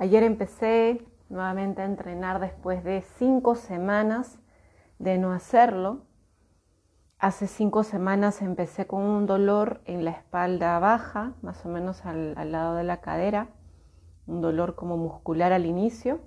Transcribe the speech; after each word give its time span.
Ayer 0.00 0.22
empecé 0.22 1.04
nuevamente 1.28 1.82
a 1.82 1.84
entrenar 1.84 2.38
después 2.38 2.84
de 2.84 3.02
cinco 3.02 3.56
semanas 3.56 4.38
de 5.00 5.18
no 5.18 5.32
hacerlo. 5.32 6.06
Hace 7.18 7.48
cinco 7.48 7.82
semanas 7.82 8.40
empecé 8.40 8.86
con 8.86 9.02
un 9.02 9.26
dolor 9.26 9.80
en 9.86 10.04
la 10.04 10.12
espalda 10.12 10.78
baja, 10.78 11.34
más 11.42 11.66
o 11.66 11.68
menos 11.68 12.06
al, 12.06 12.34
al 12.38 12.52
lado 12.52 12.76
de 12.76 12.84
la 12.84 13.00
cadera, 13.00 13.48
un 14.28 14.40
dolor 14.40 14.76
como 14.76 14.96
muscular 14.96 15.52
al 15.52 15.66
inicio. 15.66 16.20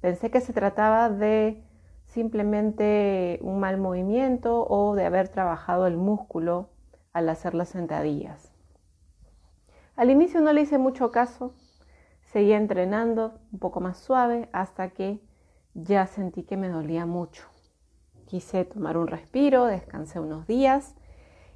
Pensé 0.00 0.30
que 0.30 0.40
se 0.40 0.52
trataba 0.52 1.10
de 1.10 1.64
simplemente 2.04 3.40
un 3.42 3.58
mal 3.58 3.76
movimiento 3.76 4.64
o 4.68 4.94
de 4.94 5.04
haber 5.04 5.30
trabajado 5.30 5.88
el 5.88 5.96
músculo 5.96 6.70
al 7.12 7.28
hacer 7.28 7.54
las 7.54 7.70
sentadillas. 7.70 8.52
Al 9.96 10.10
inicio 10.10 10.40
no 10.42 10.52
le 10.52 10.60
hice 10.60 10.78
mucho 10.78 11.10
caso, 11.10 11.54
seguía 12.36 12.58
entrenando 12.58 13.40
un 13.50 13.58
poco 13.58 13.80
más 13.80 13.96
suave 13.96 14.50
hasta 14.52 14.90
que 14.90 15.22
ya 15.72 16.06
sentí 16.06 16.42
que 16.42 16.58
me 16.58 16.68
dolía 16.68 17.06
mucho. 17.06 17.44
Quise 18.26 18.66
tomar 18.66 18.98
un 18.98 19.06
respiro, 19.06 19.64
descansé 19.64 20.20
unos 20.20 20.46
días 20.46 20.96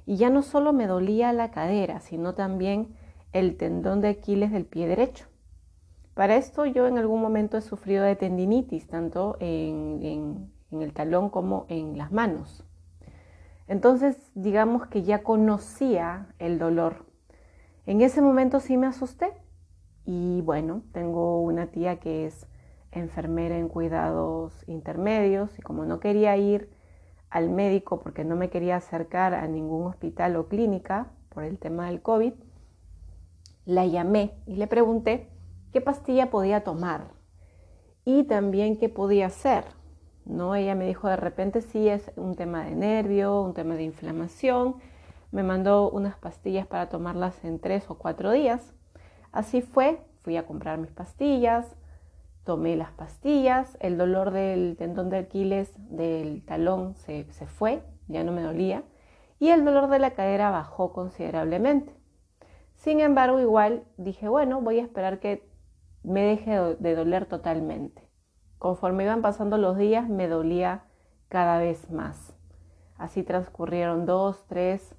y 0.07 0.15
ya 0.15 0.31
no 0.31 0.41
solo 0.41 0.73
me 0.73 0.87
dolía 0.87 1.33
la 1.33 1.51
cadera, 1.51 1.99
sino 1.99 2.33
también 2.33 2.95
el 3.31 3.57
tendón 3.57 4.01
de 4.01 4.07
Aquiles 4.07 4.51
del 4.51 4.65
pie 4.65 4.87
derecho. 4.87 5.27
Para 6.15 6.35
esto 6.35 6.65
yo 6.65 6.87
en 6.87 6.97
algún 6.97 7.21
momento 7.21 7.57
he 7.57 7.61
sufrido 7.61 8.03
de 8.03 8.15
tendinitis, 8.15 8.87
tanto 8.87 9.37
en, 9.39 10.49
en 10.71 10.81
el 10.81 10.93
talón 10.93 11.29
como 11.29 11.67
en 11.69 11.95
las 11.95 12.11
manos. 12.11 12.65
Entonces 13.67 14.17
digamos 14.33 14.87
que 14.87 15.03
ya 15.03 15.21
conocía 15.21 16.33
el 16.39 16.57
dolor 16.57 17.05
en 17.85 18.01
ese 18.01 18.21
momento 18.21 18.59
sí 18.59 18.77
me 18.77 18.87
asusté 18.87 19.33
y 20.05 20.41
bueno, 20.41 20.83
tengo 20.91 21.41
una 21.41 21.67
tía 21.67 21.99
que 21.99 22.25
es 22.25 22.47
enfermera 22.91 23.57
en 23.57 23.69
cuidados 23.69 24.53
intermedios 24.67 25.57
y 25.57 25.61
como 25.61 25.85
no 25.85 25.99
quería 25.99 26.35
ir 26.37 26.69
al 27.29 27.49
médico 27.49 27.99
porque 27.99 28.25
no 28.25 28.35
me 28.35 28.49
quería 28.49 28.75
acercar 28.75 29.33
a 29.33 29.47
ningún 29.47 29.87
hospital 29.87 30.35
o 30.35 30.47
clínica 30.47 31.07
por 31.29 31.43
el 31.43 31.57
tema 31.57 31.87
del 31.87 32.01
COVID, 32.01 32.33
la 33.65 33.85
llamé 33.85 34.33
y 34.45 34.55
le 34.55 34.67
pregunté 34.67 35.29
qué 35.71 35.79
pastilla 35.79 36.29
podía 36.29 36.63
tomar 36.63 37.11
y 38.03 38.23
también 38.23 38.77
qué 38.77 38.89
podía 38.89 39.27
hacer. 39.27 39.63
¿no? 40.25 40.55
Ella 40.55 40.75
me 40.75 40.85
dijo 40.85 41.07
de 41.07 41.15
repente 41.15 41.61
sí 41.61 41.87
es 41.87 42.11
un 42.15 42.35
tema 42.35 42.65
de 42.65 42.75
nervio, 42.75 43.41
un 43.41 43.53
tema 43.53 43.75
de 43.75 43.83
inflamación 43.83 44.75
me 45.31 45.43
mandó 45.43 45.89
unas 45.89 46.17
pastillas 46.17 46.67
para 46.67 46.89
tomarlas 46.89 47.43
en 47.45 47.59
tres 47.59 47.89
o 47.89 47.95
cuatro 47.95 48.31
días. 48.31 48.73
Así 49.31 49.61
fue, 49.61 50.01
fui 50.21 50.37
a 50.37 50.45
comprar 50.45 50.77
mis 50.77 50.91
pastillas, 50.91 51.75
tomé 52.43 52.75
las 52.75 52.91
pastillas, 52.91 53.77
el 53.79 53.97
dolor 53.97 54.31
del 54.31 54.75
tendón 54.77 55.09
de 55.09 55.19
Aquiles 55.19 55.71
del 55.89 56.43
talón 56.43 56.95
se, 56.95 57.31
se 57.31 57.47
fue, 57.47 57.83
ya 58.07 58.23
no 58.23 58.31
me 58.31 58.41
dolía, 58.41 58.83
y 59.39 59.49
el 59.49 59.63
dolor 59.63 59.89
de 59.89 59.99
la 59.99 60.11
cadera 60.11 60.51
bajó 60.51 60.93
considerablemente. 60.93 61.93
Sin 62.75 62.99
embargo, 62.99 63.39
igual 63.39 63.83
dije, 63.97 64.27
bueno, 64.27 64.61
voy 64.61 64.79
a 64.79 64.83
esperar 64.83 65.19
que 65.19 65.47
me 66.03 66.23
deje 66.23 66.59
de 66.79 66.95
doler 66.95 67.25
totalmente. 67.25 68.07
Conforme 68.57 69.03
iban 69.03 69.21
pasando 69.21 69.57
los 69.57 69.77
días, 69.77 70.09
me 70.09 70.27
dolía 70.27 70.83
cada 71.27 71.57
vez 71.59 71.89
más. 71.91 72.35
Así 72.97 73.23
transcurrieron 73.23 74.05
dos, 74.05 74.45
tres, 74.47 74.95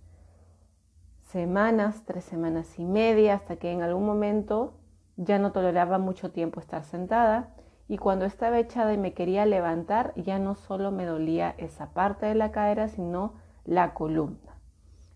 semanas, 1.33 2.03
tres 2.05 2.25
semanas 2.25 2.79
y 2.79 2.85
media, 2.85 3.35
hasta 3.35 3.57
que 3.57 3.73
en 3.73 3.83
algún 3.83 4.05
momento 4.05 4.75
ya 5.17 5.39
no 5.39 5.53
toleraba 5.53 5.99
mucho 5.99 6.31
tiempo 6.31 6.61
estar 6.61 6.85
sentada 6.85 7.55
y 7.89 7.97
cuando 7.97 8.27
estaba 8.27 8.59
echada 8.59 8.93
y 8.93 8.99
me 8.99 9.15
quería 9.15 9.47
levantar, 9.47 10.13
ya 10.15 10.39
no 10.39 10.55
solo 10.55 10.91
me 10.91 11.07
dolía 11.07 11.55
esa 11.57 11.93
parte 11.93 12.27
de 12.27 12.35
la 12.35 12.53
cadera, 12.53 12.89
sino 12.89 13.35
la 13.65 13.95
columna. 13.95 14.59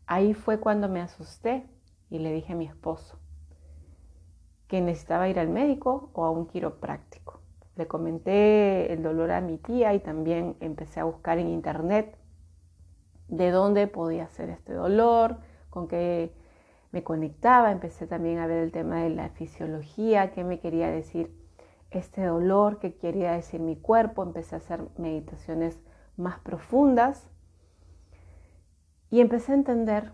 Ahí 0.07 0.33
fue 0.33 0.59
cuando 0.59 0.89
me 0.89 1.01
asusté 1.01 1.67
y 2.11 2.19
le 2.19 2.33
dije 2.33 2.55
a 2.55 2.57
mi 2.57 2.67
esposo 2.67 3.19
que 4.69 4.81
necesitaba 4.81 5.29
ir 5.29 5.39
al 5.39 5.49
médico 5.49 6.11
o 6.15 6.25
a 6.25 6.31
un 6.31 6.47
quiropráctico. 6.47 7.41
Le 7.77 7.87
comenté 7.87 8.93
el 8.93 9.03
dolor 9.03 9.31
a 9.31 9.41
mi 9.41 9.59
tía 9.59 9.95
y 9.95 10.01
también 10.01 10.57
empecé 10.61 11.01
a 11.01 11.05
buscar 11.05 11.39
en 11.39 11.49
internet 11.49 12.19
de 13.29 13.51
dónde 13.51 13.87
podía 13.87 14.29
ser 14.29 14.51
este 14.51 14.73
dolor, 14.73 15.39
con 15.77 15.89
que 15.89 16.33
me 16.91 17.05
conectaba, 17.05 17.71
empecé 17.71 18.07
también 18.07 18.39
a 18.39 18.47
ver 18.47 18.63
el 18.63 18.73
tema 18.73 19.03
de 19.03 19.11
la 19.11 19.29
fisiología, 19.29 20.33
qué 20.33 20.43
me 20.43 20.59
quería 20.59 20.91
decir 20.91 21.31
este 21.91 22.25
dolor, 22.25 22.79
qué 22.79 22.95
quería 22.95 23.33
decir 23.33 23.61
mi 23.61 23.77
cuerpo, 23.77 24.23
empecé 24.23 24.55
a 24.55 24.59
hacer 24.59 24.81
meditaciones 24.97 25.79
más 26.17 26.39
profundas 26.39 27.29
y 29.11 29.21
empecé 29.21 29.53
a 29.53 29.57
entender 29.57 30.13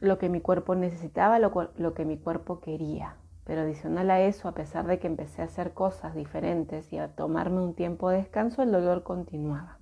lo 0.00 0.18
que 0.18 0.28
mi 0.28 0.40
cuerpo 0.40 0.74
necesitaba, 0.74 1.38
lo, 1.38 1.70
lo, 1.76 1.94
que 1.94 2.04
mi 2.04 2.18
cuerpo 2.18 2.58
quería. 2.58 3.14
Pero 3.44 3.60
adicional 3.60 4.10
a 4.10 4.20
eso, 4.20 4.48
a 4.48 4.54
pesar 4.54 4.88
de 4.88 4.98
que 4.98 5.06
empecé 5.06 5.42
a 5.42 5.44
hacer 5.44 5.74
cosas 5.74 6.16
diferentes 6.16 6.92
y 6.92 6.98
a 6.98 7.14
tomarme 7.14 7.60
un 7.60 7.74
tiempo 7.74 8.10
de 8.10 8.16
descanso, 8.16 8.62
el 8.62 8.72
dolor 8.72 9.04
continuaba. 9.04 9.78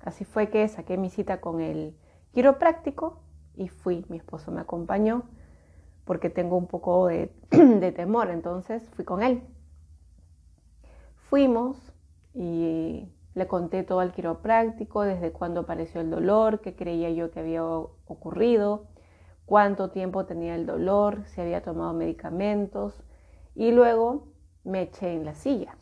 Así 0.00 0.24
fue 0.24 0.50
que 0.50 0.66
saqué 0.66 0.96
mi 0.96 1.10
cita 1.10 1.40
con 1.40 1.60
el 1.60 1.96
quiropráctico 2.32 3.20
y 3.58 3.68
fui, 3.68 4.06
mi 4.08 4.18
esposo 4.18 4.52
me 4.52 4.60
acompañó 4.60 5.24
porque 6.04 6.30
tengo 6.30 6.56
un 6.56 6.68
poco 6.68 7.06
de, 7.50 7.92
temor, 7.94 8.30
entonces 8.30 8.88
fui 8.94 9.04
con 9.04 9.22
él. 9.22 9.42
Fuimos 11.16 11.76
y 12.32 13.12
le 13.34 13.46
conté 13.46 13.82
todo 13.82 14.00
al 14.00 14.12
quiropráctico, 14.12 15.02
desde 15.02 15.32
cuándo 15.32 15.60
apareció 15.60 16.00
el 16.00 16.08
dolor, 16.08 16.60
qué 16.60 16.74
creía 16.74 17.10
yo 17.10 17.30
que 17.30 17.40
había 17.40 17.62
ocurrido, 17.64 18.86
cuánto 19.44 19.90
tiempo 19.90 20.24
tenía 20.24 20.54
el 20.54 20.64
dolor, 20.64 21.24
si 21.26 21.40
había 21.40 21.62
tomado 21.62 21.92
medicamentos 21.92 23.02
y 23.54 23.72
luego 23.72 24.28
me 24.64 24.82
eché 24.82 25.14
en 25.14 25.24
la 25.24 25.34
silla. 25.34 25.76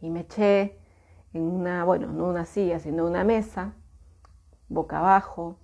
Y 0.00 0.10
me 0.10 0.20
eché 0.20 0.78
en 1.34 1.42
una, 1.42 1.84
bueno, 1.84 2.12
no 2.12 2.28
una 2.28 2.46
silla, 2.46 2.78
sino 2.78 3.06
una 3.06 3.24
mesa, 3.24 3.74
boca 4.68 5.00
abajo, 5.00 5.58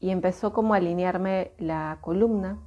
y 0.00 0.10
empezó 0.10 0.52
como 0.52 0.74
a 0.74 0.78
alinearme 0.78 1.52
la 1.58 1.98
columna, 2.00 2.58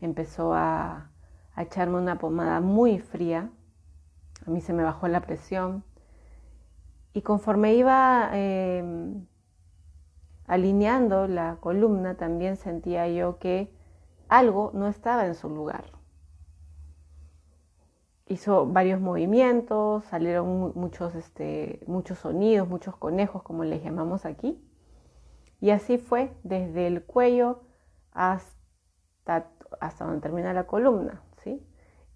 empezó 0.00 0.54
a, 0.54 1.08
echarme 1.54 1.98
una 1.98 2.18
pomada 2.18 2.60
muy 2.60 2.98
fría, 2.98 3.50
a 4.46 4.50
mí 4.50 4.62
se 4.62 4.72
me 4.72 4.82
bajó 4.82 5.06
la 5.06 5.20
presión 5.20 5.84
y 7.12 7.20
conforme 7.20 7.74
iba 7.74 8.30
em, 8.32 9.26
alineando 10.46 11.28
la 11.28 11.58
columna 11.60 12.16
también 12.16 12.56
sentía 12.56 13.06
yo 13.08 13.38
que 13.38 13.70
algo 14.28 14.70
no 14.72 14.88
estaba 14.88 15.26
en 15.26 15.34
su 15.34 15.50
lugar. 15.50 15.84
Hizo 18.26 18.66
varios 18.66 18.98
movimientos, 18.98 20.06
salieron 20.06 20.72
muchos, 20.74 21.14
este, 21.14 21.80
muchos 21.86 22.18
sonidos, 22.18 22.66
muchos 22.66 22.96
conejos, 22.96 23.42
como 23.42 23.62
les 23.64 23.84
llamamos 23.84 24.24
aquí. 24.24 24.58
Y 25.62 25.70
así 25.70 25.96
fue 25.96 26.32
desde 26.42 26.88
el 26.88 27.04
cuello 27.04 27.60
hasta, 28.10 29.46
hasta 29.80 30.04
donde 30.04 30.20
termina 30.20 30.52
la 30.52 30.66
columna, 30.66 31.22
¿sí? 31.44 31.64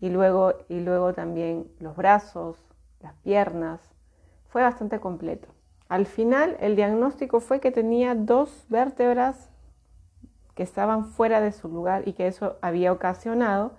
Y 0.01 0.09
luego, 0.09 0.55
y 0.69 0.81
luego 0.81 1.15
también 1.15 1.71
los 1.79 1.95
brazos, 1.95 2.59
las 3.01 3.15
piernas. 3.23 3.81
Fue 4.49 4.63
bastante 4.63 4.99
completo. 4.99 5.47
Al 5.89 6.07
final 6.07 6.57
el 6.59 6.75
diagnóstico 6.75 7.39
fue 7.39 7.61
que 7.61 7.71
tenía 7.71 8.17
dos 8.17 8.67
vértebras 8.69 9.49
que 10.57 10.65
estaban 10.65 11.05
fuera 11.05 11.41
de 11.41 11.53
su 11.53 11.69
lugar 11.69 12.09
y 12.09 12.15
que 12.15 12.27
eso 12.27 12.57
había 12.63 12.91
ocasionado 12.91 13.75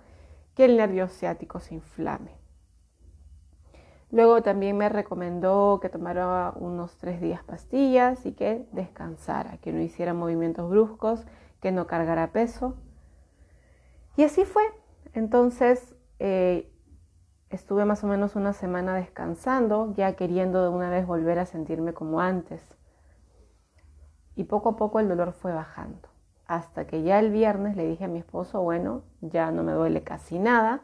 que 0.54 0.64
el 0.64 0.78
nervio 0.78 1.08
ciático 1.08 1.60
se 1.60 1.74
inflame. 1.74 2.37
Luego 4.10 4.42
también 4.42 4.76
me 4.78 4.88
recomendó 4.88 5.80
que 5.82 5.90
tomara 5.90 6.52
unos 6.56 6.96
tres 6.96 7.20
días 7.20 7.42
pastillas 7.44 8.24
y 8.24 8.32
que 8.32 8.66
descansara, 8.72 9.58
que 9.58 9.72
no 9.72 9.82
hiciera 9.82 10.14
movimientos 10.14 10.70
bruscos, 10.70 11.26
que 11.60 11.72
no 11.72 11.86
cargara 11.86 12.32
peso. 12.32 12.74
Y 14.16 14.24
así 14.24 14.44
fue. 14.44 14.62
Entonces 15.12 15.94
eh, 16.18 16.72
estuve 17.50 17.84
más 17.84 18.02
o 18.02 18.06
menos 18.06 18.34
una 18.34 18.54
semana 18.54 18.94
descansando, 18.94 19.92
ya 19.94 20.14
queriendo 20.16 20.62
de 20.62 20.70
una 20.70 20.88
vez 20.88 21.06
volver 21.06 21.38
a 21.38 21.44
sentirme 21.44 21.92
como 21.92 22.20
antes. 22.20 22.62
Y 24.36 24.44
poco 24.44 24.70
a 24.70 24.76
poco 24.76 25.00
el 25.00 25.08
dolor 25.08 25.32
fue 25.32 25.52
bajando. 25.52 26.08
Hasta 26.46 26.86
que 26.86 27.02
ya 27.02 27.18
el 27.18 27.30
viernes 27.30 27.76
le 27.76 27.86
dije 27.86 28.04
a 28.04 28.08
mi 28.08 28.20
esposo, 28.20 28.62
bueno, 28.62 29.02
ya 29.20 29.50
no 29.50 29.62
me 29.64 29.72
duele 29.72 30.02
casi 30.02 30.38
nada 30.38 30.80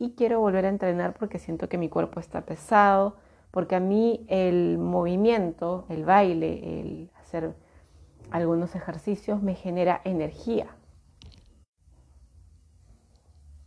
y 0.00 0.14
quiero 0.16 0.40
volver 0.40 0.66
a 0.66 0.70
entrenar 0.70 1.14
porque 1.14 1.38
siento 1.38 1.68
que 1.68 1.78
mi 1.78 1.88
cuerpo 1.88 2.18
está 2.18 2.40
pesado, 2.40 3.14
porque 3.52 3.76
a 3.76 3.80
mí 3.80 4.26
el 4.28 4.78
movimiento, 4.78 5.86
el 5.88 6.04
baile, 6.04 6.80
el 6.80 7.10
hacer 7.20 7.54
algunos 8.32 8.74
ejercicios 8.74 9.40
me 9.42 9.54
genera 9.54 10.00
energía. 10.04 10.74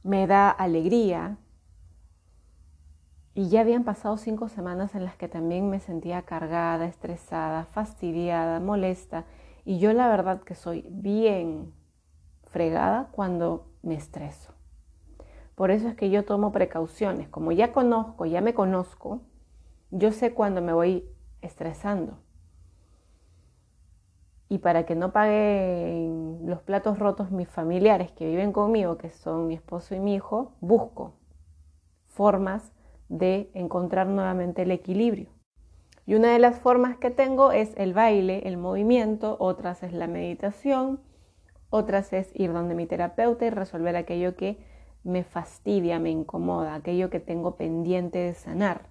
me 0.04 0.28
da 0.28 0.50
alegría. 0.50 1.38
Y 3.34 3.50
ya 3.50 3.62
habían 3.62 3.84
pasado 3.84 4.18
cinco 4.18 4.48
semanas 4.48 4.94
en 4.94 5.06
las 5.06 5.16
que 5.16 5.28
también 5.28 5.70
me 5.70 5.80
sentía 5.80 6.22
cargada, 6.22 6.86
estresada, 6.86 7.66
fastidiada, 7.66 8.60
molesta. 8.60 9.26
Y 9.66 9.80
yo 9.80 9.92
la 9.94 10.08
verdad 10.08 10.42
que 10.42 10.54
soy 10.54 10.86
bien 10.90 11.74
fregada 12.44 13.10
cuando 13.12 13.66
me 13.82 13.96
estreso. 13.96 14.53
Por 15.56 15.72
eso 15.72 15.88
es 15.88 15.96
que 15.96 16.10
yo 16.10 16.26
tomo 16.26 16.52
precauciones. 16.52 17.30
Como 17.30 17.52
ya 17.52 17.72
conozco, 17.72 18.26
ya 18.26 18.42
me 18.42 18.54
conozco, 18.54 19.22
yo 19.92 20.12
sé 20.12 20.34
cuando 20.34 20.62
me 20.62 20.74
voy 20.74 21.06
estresando. 21.42 22.18
Y 24.50 24.60
para 24.60 24.86
que 24.86 24.96
no 24.96 25.12
paguen 25.12 26.42
los 26.46 26.62
platos 26.62 27.00
rotos 27.00 27.32
mis 27.32 27.48
familiares 27.48 28.12
que 28.12 28.28
viven 28.28 28.52
conmigo, 28.52 28.98
que 28.98 29.10
son 29.10 29.48
mi 29.48 29.56
esposo 29.56 29.96
y 29.96 30.00
mi 30.00 30.16
hijo, 30.16 30.54
busco 30.62 31.14
formas 32.08 32.72
de 33.10 33.50
encontrar 33.54 34.08
nuevamente 34.08 34.64
el 34.64 34.72
equilibrio. 34.72 35.30
Y 36.06 36.16
una 36.16 36.32
de 36.34 36.40
las 36.40 36.60
formas 36.60 36.98
que 36.98 37.10
tengo 37.10 37.52
es 37.52 37.74
el 37.78 37.94
baile, 37.94 38.48
el 38.48 38.58
movimiento, 38.58 39.38
otras 39.40 39.84
es 39.84 39.94
la 39.94 40.08
meditación, 40.08 41.00
otras 41.70 42.14
es 42.14 42.32
ir 42.36 42.54
donde 42.54 42.76
mi 42.76 42.86
terapeuta 42.86 43.46
y 43.46 43.50
resolver 43.50 43.96
aquello 43.96 44.36
que 44.36 44.60
me 45.04 45.24
fastidia, 45.24 46.00
me 46.00 46.10
incomoda, 46.10 46.76
aquello 46.76 47.10
que 47.10 47.20
tengo 47.20 47.56
pendiente 47.56 48.20
de 48.20 48.34
sanar. 48.34 48.90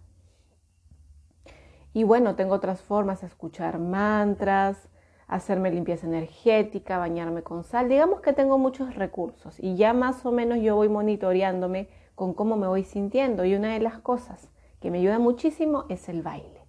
Y 1.94 2.04
bueno, 2.04 2.36
tengo 2.36 2.54
otras 2.54 2.82
formas, 2.82 3.22
escuchar 3.22 3.78
mantras, 3.78 4.88
hacerme 5.26 5.70
limpieza 5.70 6.06
energética, 6.06 6.98
bañarme 6.98 7.42
con 7.42 7.64
sal. 7.64 7.88
Digamos 7.88 8.20
que 8.20 8.32
tengo 8.32 8.58
muchos 8.58 8.94
recursos 8.94 9.58
y 9.60 9.76
ya 9.76 9.92
más 9.92 10.24
o 10.24 10.32
menos 10.32 10.60
yo 10.60 10.76
voy 10.76 10.88
monitoreándome 10.88 11.88
con 12.14 12.34
cómo 12.34 12.56
me 12.56 12.66
voy 12.66 12.84
sintiendo. 12.84 13.44
Y 13.44 13.54
una 13.54 13.72
de 13.72 13.80
las 13.80 13.98
cosas 13.98 14.50
que 14.80 14.90
me 14.90 14.98
ayuda 14.98 15.18
muchísimo 15.18 15.84
es 15.88 16.08
el 16.08 16.22
baile. 16.22 16.62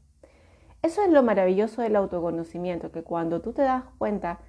Eso 0.82 1.02
es 1.02 1.10
lo 1.10 1.24
maravilloso 1.24 1.82
del 1.82 1.96
autoconocimiento, 1.96 2.92
que 2.92 3.04
cuando 3.04 3.42
tú 3.42 3.54
te 3.54 3.62
das 3.62 3.86
cuenta, 3.98 4.40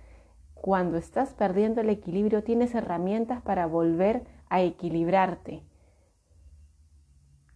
cuando 0.55 0.97
estás 0.97 1.32
perdiendo 1.35 1.81
el 1.81 1.90
equilibrio, 1.90 2.43
tienes 2.43 2.75
herramientas 2.75 3.40
para 3.43 3.67
volver 3.67 4.25
a 4.54 4.62
equilibrarte 4.62 5.64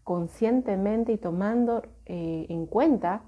conscientemente 0.03 1.13
y 1.13 1.19
tomando 1.19 1.83
eh, 2.07 2.47
en 2.49 2.67
cuenta 2.67 3.23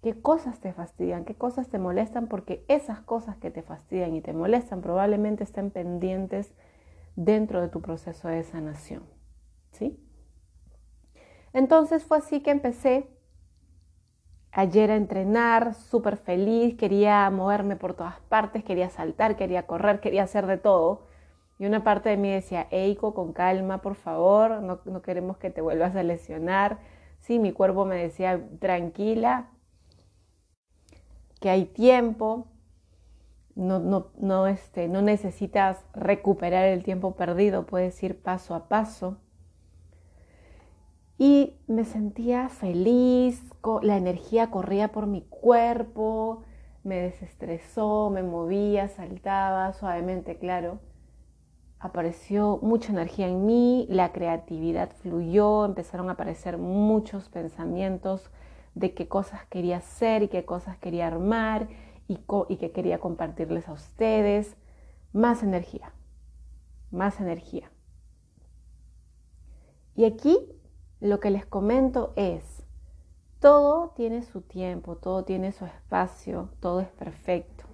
qué 0.00 0.20
cosas 0.20 0.60
te 0.60 0.72
fastidian, 0.72 1.24
qué 1.24 1.34
cosas 1.34 1.68
te 1.68 1.78
molestan, 1.78 2.28
porque 2.28 2.64
esas 2.68 3.00
cosas 3.00 3.36
que 3.38 3.50
te 3.50 3.62
fastidian 3.62 4.14
y 4.14 4.20
te 4.20 4.32
molestan 4.32 4.80
probablemente 4.80 5.42
estén 5.42 5.70
pendientes 5.70 6.54
dentro 7.16 7.60
de 7.60 7.68
tu 7.68 7.80
proceso 7.80 8.28
de 8.28 8.44
sanación. 8.44 9.02
¿Sí? 9.72 9.98
Entonces 11.52 12.04
fue 12.04 12.18
así 12.18 12.42
que 12.42 12.52
empecé 12.52 13.08
ayer 14.52 14.90
a 14.90 14.96
entrenar, 14.96 15.74
súper 15.74 16.16
feliz, 16.16 16.76
quería 16.76 17.28
moverme 17.30 17.76
por 17.76 17.94
todas 17.94 18.20
partes, 18.28 18.62
quería 18.62 18.88
saltar, 18.88 19.36
quería 19.36 19.66
correr, 19.66 20.00
quería 20.00 20.22
hacer 20.22 20.46
de 20.46 20.58
todo. 20.58 21.15
Y 21.58 21.66
una 21.66 21.82
parte 21.84 22.10
de 22.10 22.16
mí 22.16 22.30
decía, 22.30 22.66
Eiko, 22.70 23.14
con 23.14 23.32
calma, 23.32 23.80
por 23.80 23.94
favor, 23.94 24.62
no, 24.62 25.02
queremos 25.02 25.38
que 25.38 25.50
te 25.50 25.62
vuelvas 25.62 25.96
a 25.96 26.02
lesionar. 26.02 26.78
Sí, 27.20 27.38
mi 27.38 27.52
cuerpo 27.52 27.86
me 27.86 27.96
decía, 27.96 28.46
tranquila, 28.60 29.48
que 31.40 31.48
hay 31.48 31.64
tiempo, 31.64 32.46
no, 33.54 33.78
no, 33.78 34.08
no, 34.18 34.46
este, 34.46 34.88
no 34.88 35.00
necesitas 35.00 35.82
recuperar 35.94 36.66
el 36.66 36.82
tiempo 36.84 37.16
perdido, 37.16 37.64
puedes 37.64 38.02
ir 38.02 38.20
paso 38.20 38.54
a 38.54 38.68
paso. 38.68 39.16
Y 41.18 41.54
me 41.66 41.84
sentía 41.84 42.50
feliz, 42.50 43.42
la 43.80 43.96
energía 43.96 44.50
corría 44.50 44.92
por 44.92 45.06
mi 45.06 45.22
cuerpo, 45.22 46.42
me 46.84 46.96
desestresó, 46.96 48.10
me 48.10 48.22
movía, 48.22 48.88
saltaba 48.88 49.72
suavemente, 49.72 50.38
claro 50.38 50.78
apareció 51.78 52.58
mucha 52.62 52.92
energía 52.92 53.28
en 53.28 53.46
mí, 53.46 53.86
la 53.88 54.12
creatividad 54.12 54.90
fluyó, 55.02 55.64
empezaron 55.64 56.08
a 56.08 56.12
aparecer 56.12 56.58
muchos 56.58 57.28
pensamientos 57.28 58.30
de 58.74 58.94
qué 58.94 59.08
cosas 59.08 59.44
quería 59.46 59.78
hacer 59.78 60.22
y 60.22 60.28
qué 60.28 60.44
cosas 60.44 60.78
quería 60.78 61.06
armar 61.06 61.68
y, 62.08 62.18
y 62.48 62.56
que 62.56 62.72
quería 62.72 62.98
compartirles 62.98 63.68
a 63.68 63.72
ustedes. 63.72 64.56
Más 65.12 65.42
energía, 65.42 65.92
más 66.90 67.20
energía. 67.20 67.70
Y 69.94 70.04
aquí 70.04 70.36
lo 71.00 71.20
que 71.20 71.30
les 71.30 71.46
comento 71.46 72.12
es, 72.16 72.42
todo 73.38 73.90
tiene 73.96 74.22
su 74.22 74.42
tiempo, 74.42 74.96
todo 74.96 75.24
tiene 75.24 75.52
su 75.52 75.64
espacio, 75.64 76.50
todo 76.60 76.80
es 76.80 76.88
perfecto. 76.88 77.64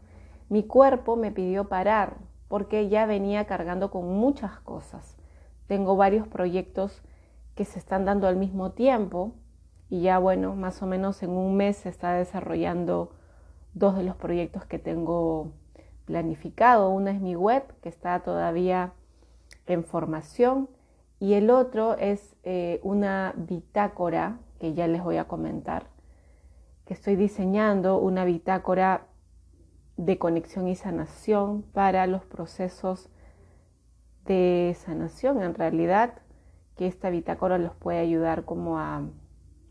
Mi 0.48 0.64
cuerpo 0.64 1.16
me 1.16 1.32
pidió 1.32 1.68
parar, 1.68 2.16
porque 2.52 2.90
ya 2.90 3.06
venía 3.06 3.46
cargando 3.46 3.90
con 3.90 4.06
muchas 4.12 4.60
cosas. 4.60 5.16
Tengo 5.68 5.96
varios 5.96 6.28
proyectos 6.28 7.00
que 7.54 7.64
se 7.64 7.78
están 7.78 8.04
dando 8.04 8.28
al 8.28 8.36
mismo 8.36 8.72
tiempo 8.72 9.32
y 9.88 10.02
ya 10.02 10.18
bueno, 10.18 10.54
más 10.54 10.82
o 10.82 10.86
menos 10.86 11.22
en 11.22 11.30
un 11.30 11.56
mes 11.56 11.78
se 11.78 11.88
está 11.88 12.12
desarrollando 12.12 13.12
dos 13.72 13.96
de 13.96 14.02
los 14.02 14.16
proyectos 14.16 14.66
que 14.66 14.78
tengo 14.78 15.52
planificado. 16.04 16.90
Uno 16.90 17.08
es 17.08 17.22
mi 17.22 17.34
web, 17.36 17.62
que 17.80 17.88
está 17.88 18.20
todavía 18.20 18.92
en 19.66 19.82
formación, 19.82 20.68
y 21.20 21.32
el 21.32 21.48
otro 21.48 21.96
es 21.96 22.36
eh, 22.42 22.80
una 22.82 23.32
bitácora, 23.34 24.40
que 24.60 24.74
ya 24.74 24.86
les 24.88 25.02
voy 25.02 25.16
a 25.16 25.24
comentar, 25.24 25.86
que 26.84 26.92
estoy 26.92 27.16
diseñando 27.16 27.96
una 27.96 28.26
bitácora 28.26 29.06
de 29.96 30.18
conexión 30.18 30.68
y 30.68 30.74
sanación 30.74 31.62
para 31.62 32.06
los 32.06 32.24
procesos 32.24 33.08
de 34.24 34.76
sanación. 34.78 35.42
En 35.42 35.54
realidad, 35.54 36.14
que 36.76 36.86
esta 36.86 37.10
bitácora 37.10 37.58
los 37.58 37.74
puede 37.74 37.98
ayudar 37.98 38.44
como 38.44 38.78
a 38.78 39.02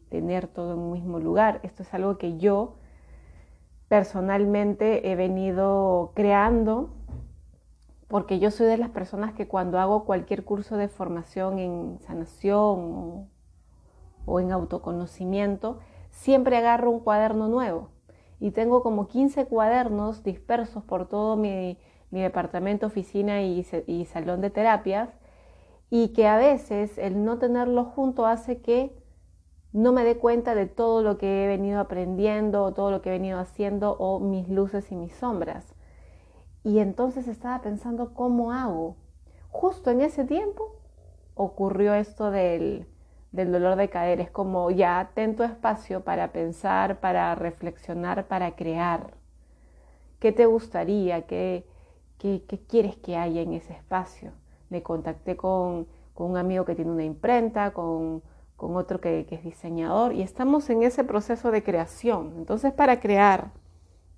tener 0.09 0.47
todo 0.47 0.73
en 0.73 0.79
un 0.79 0.91
mismo 0.91 1.19
lugar. 1.19 1.59
Esto 1.63 1.83
es 1.83 1.94
algo 1.94 2.18
que 2.18 2.38
yo 2.38 2.75
personalmente 3.88 5.12
he 5.12 5.15
venido 5.15 6.12
creando 6.15 6.91
porque 8.07 8.39
yo 8.39 8.51
soy 8.51 8.67
de 8.67 8.77
las 8.77 8.89
personas 8.89 9.33
que 9.33 9.47
cuando 9.47 9.79
hago 9.79 10.03
cualquier 10.03 10.44
curso 10.44 10.75
de 10.75 10.89
formación 10.89 11.59
en 11.59 11.97
sanación 12.01 13.29
o, 14.25 14.39
en 14.39 14.51
autoconocimiento, 14.51 15.79
siempre 16.10 16.57
agarro 16.57 16.91
un 16.91 17.00
cuaderno 17.00 17.48
nuevo 17.48 17.89
y 18.41 18.50
tengo 18.50 18.81
como 18.81 19.07
15 19.07 19.45
cuadernos 19.45 20.24
dispersos 20.24 20.83
por 20.83 21.07
todo 21.07 21.38
mi, 21.38 21.77
departamento, 22.10 22.88
oficina 22.88 23.43
y, 23.43 23.63
salón 24.05 24.41
de 24.41 24.50
terapias 24.50 25.10
y 25.91 26.10
que 26.10 26.27
a 26.27 26.38
veces 26.38 26.98
el 26.98 27.24
no 27.24 27.38
tenerlo 27.38 27.86
junto 27.86 28.25
hace 28.25 28.60
que 28.60 28.98
no 29.74 29.93
me 29.93 30.03
dé 30.03 30.17
cuenta 30.17 30.55
de 30.55 30.65
todo 30.65 31.03
lo 31.03 31.19
que 31.19 31.45
he 31.45 31.48
venido 31.48 31.79
aprendiendo 31.79 32.63
o 32.63 32.74
todo 32.74 32.89
lo 32.89 33.03
que 33.03 33.10
he 33.10 33.12
venido 33.13 33.38
haciendo 33.39 33.93
o 33.93 34.19
mis 34.19 34.50
luces 34.50 34.91
y 34.91 34.95
mis 34.95 35.13
sombras. 35.13 35.75
Y 36.63 36.79
entonces 36.79 37.27
estaba 37.27 37.62
pensando 37.62 38.15
cómo 38.15 38.51
hago. 38.51 38.98
Justo 39.50 39.91
en 39.91 40.01
ese 40.01 40.25
tiempo 40.25 40.79
ocurrió 41.36 41.93
esto 41.93 42.31
del, 42.31 42.88
del 43.31 43.51
dolor 43.51 43.75
de 43.77 43.89
caer. 43.89 44.19
Es 44.19 44.29
como 44.29 44.71
ya 44.71 45.11
ten 45.13 45.35
tu 45.35 45.43
espacio 45.43 46.03
para 46.03 46.31
pensar, 46.31 47.00
para 47.00 47.35
reflexionar, 47.35 48.27
para 48.27 48.55
crear. 48.55 49.13
¿Qué 50.19 50.31
te 50.31 50.45
gustaría? 50.45 51.23
¿Qué, 51.23 51.65
qué, 52.17 52.43
quieres 52.67 52.95
que 52.97 53.17
haya 53.17 53.41
en 53.41 53.53
ese 53.53 53.73
espacio? 53.73 54.31
Me 54.69 54.83
contacté 54.83 55.35
con, 55.35 55.88
con 56.13 56.31
un 56.31 56.38
amigo 56.38 56.65
que 56.65 56.75
tiene 56.75 56.91
una 56.91 57.03
imprenta, 57.03 57.71
con, 57.71 58.21
con 58.55 58.75
otro 58.75 59.01
que 59.01 59.27
es 59.29 59.43
diseñador 59.43 60.13
y 60.13 60.21
estamos 60.21 60.69
en 60.69 60.83
ese 60.83 61.03
proceso 61.03 61.51
de 61.51 61.63
creación. 61.63 62.33
Entonces 62.38 62.71
para 62.73 63.00
crear 63.00 63.51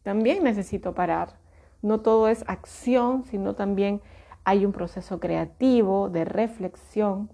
también 0.03 0.43
necesito 0.43 0.93
parar. 0.93 1.37
No 1.81 2.01
todo 2.01 2.27
es 2.27 2.43
acción, 2.47 3.23
sino 3.23 3.55
también 3.55 4.01
hay 4.43 4.65
un 4.65 4.73
proceso 4.73 5.19
creativo 5.19 6.09
de 6.09 6.25
reflexión 6.25 7.29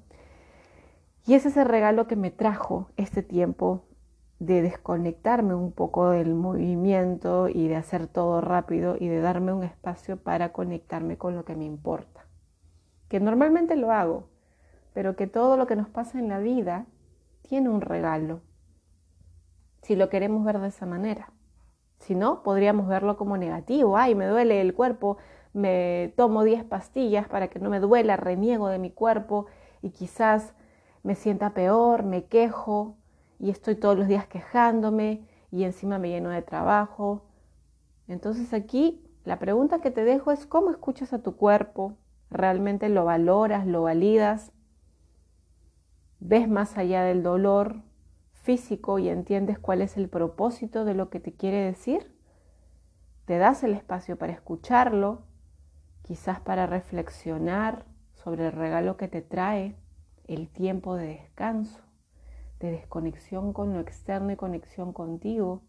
y 1.25 1.33
ese 1.33 1.49
es 1.49 1.57
el 1.57 1.65
regalo 1.65 2.07
que 2.07 2.15
me 2.15 2.31
trajo 2.31 2.89
este 2.97 3.23
tiempo 3.23 3.85
de 4.39 4.61
desconectarme 4.61 5.53
un 5.53 5.71
poco 5.71 6.09
del 6.09 6.33
movimiento 6.33 7.49
y 7.49 7.67
de 7.67 7.75
hacer 7.75 8.07
todo 8.07 8.39
rápido 8.39 8.95
y 8.97 9.07
de 9.09 9.19
darme 9.19 9.53
un 9.53 9.63
espacio 9.63 10.17
para 10.17 10.53
conectarme 10.53 11.17
con 11.17 11.35
lo 11.35 11.43
que 11.43 11.55
me 11.55 11.65
importa. 11.65 12.25
Que 13.09 13.19
normalmente 13.19 13.75
lo 13.75 13.91
hago, 13.91 14.29
pero 14.93 15.15
que 15.15 15.27
todo 15.27 15.57
lo 15.57 15.67
que 15.67 15.75
nos 15.75 15.89
pasa 15.89 16.19
en 16.19 16.29
la 16.29 16.39
vida 16.39 16.85
tiene 17.41 17.69
un 17.69 17.81
regalo, 17.81 18.41
si 19.81 19.95
lo 19.95 20.09
queremos 20.09 20.45
ver 20.45 20.59
de 20.59 20.67
esa 20.67 20.85
manera. 20.85 21.31
Si 21.97 22.15
no, 22.15 22.43
podríamos 22.43 22.87
verlo 22.87 23.17
como 23.17 23.37
negativo. 23.37 23.97
Ay, 23.97 24.15
me 24.15 24.25
duele 24.25 24.61
el 24.61 24.73
cuerpo, 24.73 25.17
me 25.53 26.13
tomo 26.15 26.43
10 26.43 26.63
pastillas 26.63 27.27
para 27.27 27.49
que 27.49 27.59
no 27.59 27.69
me 27.69 27.79
duela, 27.79 28.15
reniego 28.15 28.69
de 28.69 28.79
mi 28.79 28.91
cuerpo 28.91 29.47
y 29.81 29.89
quizás 29.89 30.53
me 31.03 31.15
sienta 31.15 31.53
peor, 31.53 32.03
me 32.03 32.25
quejo 32.25 32.97
y 33.39 33.49
estoy 33.49 33.75
todos 33.75 33.97
los 33.97 34.07
días 34.07 34.27
quejándome 34.27 35.27
y 35.51 35.63
encima 35.63 35.97
me 35.97 36.09
lleno 36.09 36.29
de 36.29 36.41
trabajo. 36.41 37.25
Entonces 38.07 38.53
aquí 38.53 39.03
la 39.23 39.39
pregunta 39.39 39.81
que 39.81 39.91
te 39.91 40.03
dejo 40.03 40.31
es 40.31 40.45
cómo 40.45 40.71
escuchas 40.71 41.13
a 41.13 41.21
tu 41.21 41.35
cuerpo, 41.35 41.97
realmente 42.29 42.89
lo 42.89 43.05
valoras, 43.05 43.65
lo 43.65 43.83
validas, 43.83 44.51
ves 46.19 46.49
más 46.49 46.77
allá 46.77 47.03
del 47.03 47.23
dolor 47.23 47.81
físico 48.33 48.99
y 48.99 49.09
entiendes 49.09 49.59
cuál 49.59 49.81
es 49.81 49.97
el 49.97 50.09
propósito 50.09 50.85
de 50.85 50.93
lo 50.93 51.09
que 51.09 51.19
te 51.19 51.33
quiere 51.33 51.57
decir. 51.63 52.15
Te 53.25 53.37
das 53.37 53.63
el 53.63 53.73
espacio 53.73 54.17
para 54.17 54.33
escucharlo, 54.33 55.23
quizás 56.01 56.39
para 56.39 56.65
reflexionar 56.65 57.85
sobre 58.13 58.47
el 58.47 58.51
regalo 58.51 58.97
que 58.97 59.07
te 59.07 59.21
trae 59.21 59.75
el 60.29 60.47
tiempo 60.47 60.95
de 60.95 61.07
descanso, 61.07 61.81
de 62.59 62.69
desconexión 62.69 63.51
con 63.51 63.73
lo 63.73 63.79
externo 63.79 64.31
y 64.31 64.35
conexión 64.35 64.93
contigo. 64.93 65.63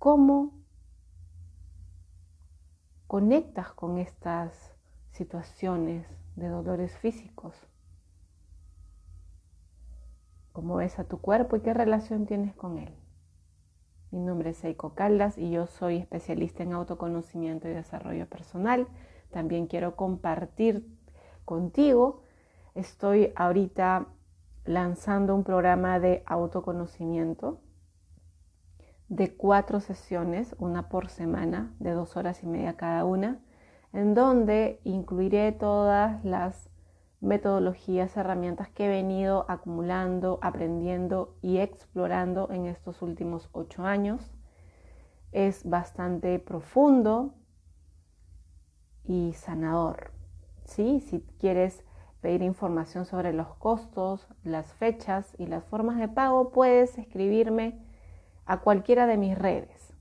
¿Cómo 0.00 0.52
conectas 3.06 3.70
con 3.72 3.98
estas 3.98 4.74
situaciones 5.12 6.08
de 6.34 6.48
dolores 6.48 6.98
físicos? 6.98 7.54
¿Cómo 10.52 10.76
ves 10.76 10.98
a 10.98 11.04
tu 11.04 11.20
cuerpo 11.20 11.54
y 11.54 11.60
qué 11.60 11.72
relación 11.72 12.26
tienes 12.26 12.52
con 12.56 12.78
él? 12.78 12.92
Mi 14.10 14.18
nombre 14.18 14.50
es 14.50 14.64
Eiko 14.64 14.94
Caldas 14.94 15.38
y 15.38 15.50
yo 15.50 15.68
soy 15.68 15.98
especialista 15.98 16.64
en 16.64 16.72
autoconocimiento 16.72 17.68
y 17.68 17.74
desarrollo 17.74 18.28
personal. 18.28 18.88
También 19.30 19.68
quiero 19.68 19.94
compartir 19.94 20.84
contigo. 21.44 22.23
Estoy 22.74 23.32
ahorita 23.36 24.08
lanzando 24.64 25.36
un 25.36 25.44
programa 25.44 26.00
de 26.00 26.24
autoconocimiento 26.26 27.60
de 29.08 29.36
cuatro 29.36 29.78
sesiones, 29.78 30.56
una 30.58 30.88
por 30.88 31.08
semana, 31.08 31.72
de 31.78 31.92
dos 31.92 32.16
horas 32.16 32.42
y 32.42 32.46
media 32.46 32.76
cada 32.76 33.04
una, 33.04 33.40
en 33.92 34.14
donde 34.14 34.80
incluiré 34.82 35.52
todas 35.52 36.24
las 36.24 36.68
metodologías, 37.20 38.16
herramientas 38.16 38.70
que 38.70 38.86
he 38.86 38.88
venido 38.88 39.46
acumulando, 39.48 40.40
aprendiendo 40.42 41.36
y 41.42 41.58
explorando 41.58 42.50
en 42.50 42.66
estos 42.66 43.02
últimos 43.02 43.48
ocho 43.52 43.84
años. 43.84 44.34
Es 45.30 45.68
bastante 45.68 46.40
profundo 46.40 47.34
y 49.04 49.32
sanador. 49.34 50.10
¿sí? 50.64 50.98
Si 51.00 51.20
quieres 51.38 51.84
pedir 52.24 52.40
información 52.40 53.04
sobre 53.04 53.34
los 53.34 53.48
costos, 53.56 54.26
las 54.44 54.72
fechas 54.72 55.34
y 55.36 55.44
las 55.44 55.62
formas 55.62 55.98
de 55.98 56.08
pago, 56.08 56.52
puedes 56.52 56.96
escribirme 56.96 57.78
a 58.46 58.60
cualquiera 58.60 59.06
de 59.06 59.18
mis 59.18 59.36
redes. 59.36 59.92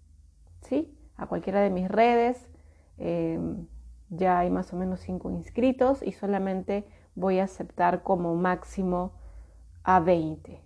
¿sí? 0.61 0.97
A 1.17 1.27
cualquiera 1.27 1.59
de 1.59 1.69
mis 1.69 1.89
redes. 1.89 2.49
Em, 2.97 3.67
ya 4.07 4.39
hay 4.39 4.49
más 4.49 4.71
o 4.71 4.77
menos 4.77 5.01
cinco 5.01 5.31
inscritos 5.31 6.01
y 6.01 6.13
solamente 6.13 6.87
voy 7.13 7.39
a 7.39 7.43
aceptar 7.43 8.03
como 8.03 8.35
máximo 8.35 9.11
a 9.83 9.99
20, 9.99 10.61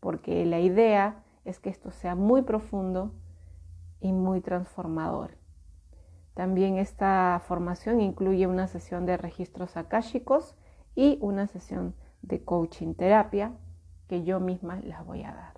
porque 0.00 0.44
la 0.44 0.60
idea 0.60 1.24
es 1.46 1.60
que 1.60 1.70
esto 1.70 1.92
sea 1.92 2.14
muy 2.14 2.42
profundo 2.42 3.14
y 4.00 4.12
muy 4.12 4.42
transformador. 4.42 5.30
También 6.38 6.78
esta 6.78 7.42
formación 7.48 8.00
incluye 8.00 8.46
una 8.46 8.68
sesión 8.68 9.06
de 9.06 9.16
registros 9.16 9.76
akáshicos 9.76 10.54
y 10.94 11.18
una 11.20 11.48
sesión 11.48 11.96
de 12.22 12.44
coaching 12.44 12.94
terapia 12.94 13.54
que 14.06 14.22
yo 14.22 14.38
misma 14.38 14.78
las 14.84 15.04
voy 15.04 15.24
a 15.24 15.34
dar. 15.34 15.54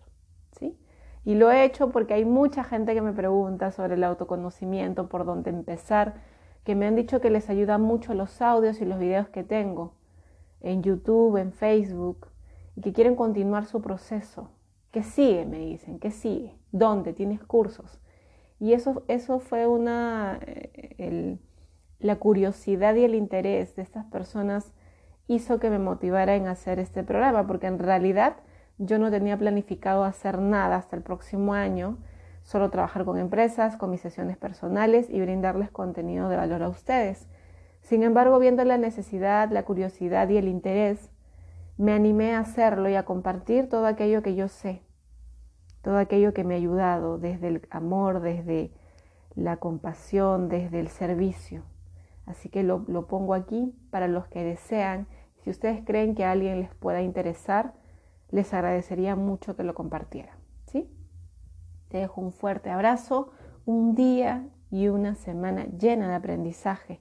¿sí? 0.58 0.78
Y 1.22 1.34
lo 1.34 1.50
he 1.50 1.66
hecho 1.66 1.90
porque 1.90 2.14
hay 2.14 2.24
mucha 2.24 2.64
gente 2.64 2.94
que 2.94 3.02
me 3.02 3.12
pregunta 3.12 3.72
sobre 3.72 3.96
el 3.96 4.04
autoconocimiento, 4.04 5.10
por 5.10 5.26
dónde 5.26 5.50
empezar, 5.50 6.14
que 6.64 6.74
me 6.74 6.86
han 6.86 6.96
dicho 6.96 7.20
que 7.20 7.28
les 7.28 7.50
ayuda 7.50 7.76
mucho 7.76 8.14
los 8.14 8.40
audios 8.40 8.80
y 8.80 8.86
los 8.86 8.98
videos 8.98 9.28
que 9.28 9.44
tengo 9.44 9.92
en 10.62 10.82
YouTube, 10.82 11.36
en 11.36 11.52
Facebook, 11.52 12.28
y 12.74 12.80
que 12.80 12.94
quieren 12.94 13.16
continuar 13.16 13.66
su 13.66 13.82
proceso. 13.82 14.48
¿Qué 14.92 15.02
sigue? 15.02 15.44
Me 15.44 15.58
dicen, 15.58 15.98
¿qué 15.98 16.10
sigue? 16.10 16.56
¿Dónde? 16.72 17.12
¿Tienes 17.12 17.44
cursos? 17.44 18.00
Y 18.60 18.74
eso, 18.74 19.02
eso 19.08 19.40
fue 19.40 19.66
una, 19.66 20.38
eh, 20.42 21.38
la 21.98 22.16
curiosidad 22.16 22.94
y 22.94 23.04
el 23.04 23.14
interés 23.14 23.74
de 23.74 23.82
estas 23.82 24.04
personas 24.04 24.72
hizo 25.28 25.58
que 25.58 25.70
me 25.70 25.78
motivara 25.78 26.36
en 26.36 26.46
hacer 26.46 26.78
este 26.78 27.02
programa, 27.02 27.46
porque 27.46 27.66
en 27.66 27.78
realidad 27.78 28.36
yo 28.78 28.98
no 28.98 29.10
tenía 29.10 29.38
planificado 29.38 30.04
hacer 30.04 30.40
nada 30.40 30.76
hasta 30.76 30.96
el 30.96 31.02
próximo 31.02 31.54
año, 31.54 31.98
solo 32.42 32.70
trabajar 32.70 33.04
con 33.04 33.18
empresas, 33.18 33.76
con 33.76 33.90
mis 33.90 34.00
sesiones 34.00 34.36
personales 34.36 35.08
y 35.08 35.20
brindarles 35.20 35.70
contenido 35.70 36.28
de 36.28 36.36
valor 36.36 36.62
a 36.62 36.68
ustedes. 36.68 37.28
Sin 37.80 38.02
embargo, 38.02 38.38
viendo 38.38 38.64
la 38.64 38.76
necesidad, 38.76 39.50
la 39.50 39.64
curiosidad 39.64 40.28
y 40.28 40.36
el 40.36 40.48
interés, 40.48 41.10
me 41.78 41.92
animé 41.92 42.34
a 42.34 42.40
hacerlo 42.40 42.90
y 42.90 42.94
a 42.94 43.04
compartir 43.04 43.68
todo 43.68 43.86
aquello 43.86 44.22
que 44.22 44.34
yo 44.34 44.48
sé, 44.48 44.82
todo 45.82 45.96
aquello 45.98 46.34
que 46.34 46.44
me 46.44 46.54
ha 46.54 46.58
ayudado 46.58 47.18
desde 47.18 47.48
el 47.48 47.68
amor, 47.70 48.20
desde 48.20 48.72
la 49.34 49.56
compasión, 49.58 50.48
desde 50.48 50.80
el 50.80 50.88
servicio. 50.88 51.62
Así 52.26 52.48
que 52.48 52.62
lo, 52.62 52.84
pongo 53.06 53.34
aquí 53.34 53.74
para 53.90 54.08
los 54.08 54.28
que 54.28 54.44
desean. 54.44 55.06
Si 55.42 55.50
ustedes 55.50 55.82
creen 55.84 56.14
que 56.14 56.24
a 56.24 56.32
alguien 56.32 56.60
les 56.60 56.74
pueda 56.74 57.02
interesar, 57.02 57.74
les 58.30 58.52
agradecería 58.54 59.16
mucho 59.16 59.56
que 59.56 59.64
lo 59.64 59.74
compartieran. 59.74 60.36
¿sí? 60.66 60.88
Te 61.88 61.98
dejo 61.98 62.20
un 62.20 62.32
fuerte 62.32 62.70
abrazo, 62.70 63.32
un 63.64 63.94
día 63.94 64.46
y 64.70 64.88
una 64.88 65.14
semana 65.14 65.66
llena 65.66 66.08
de 66.08 66.14
aprendizaje, 66.14 67.00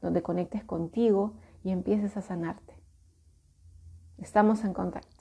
donde 0.00 0.22
conectes 0.22 0.62
contigo 0.64 1.34
y 1.64 1.70
empieces 1.70 2.16
a 2.16 2.22
sanarte. 2.22 2.74
Estamos 4.18 4.64
en 4.64 4.74
contacto. 4.74 5.17